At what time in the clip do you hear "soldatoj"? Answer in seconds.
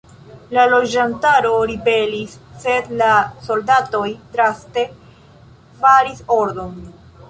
3.51-4.09